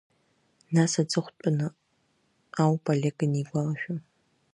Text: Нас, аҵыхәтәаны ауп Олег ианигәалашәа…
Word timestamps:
Нас, 0.75 0.93
аҵыхәтәаны 1.01 1.67
ауп 2.61 2.85
Олег 2.91 3.17
ианигәалашәа… 3.23 3.95